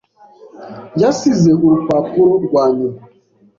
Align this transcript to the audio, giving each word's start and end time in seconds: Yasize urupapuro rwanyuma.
Yasize 1.01 1.49
urupapuro 1.65 2.33
rwanyuma. 2.45 3.01